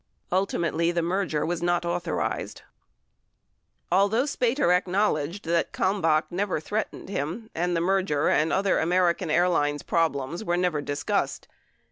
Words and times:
Ultimately 0.31 0.91
the 0.91 1.03
merger 1.03 1.45
was 1.45 1.61
not 1.61 1.85
authorized. 1.85 2.63
16 2.63 2.67
Although 3.91 4.23
Spater 4.23 4.75
acknowledged 4.75 5.45
that 5.45 5.73
Kalmbach 5.73 6.23
never 6.31 6.59
threatened 6.59 7.07
him, 7.09 7.51
and 7.53 7.77
the 7.77 7.81
merger 7.81 8.27
and 8.27 8.51
other 8.51 8.79
American 8.79 9.29
Airlines 9.29 9.83
problems 9.83 10.43
were 10.43 10.57
never 10.57 10.81
discussed. 10.81 11.47